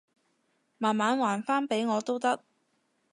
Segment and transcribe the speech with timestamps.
[0.79, 2.43] 慢慢還返畀我都得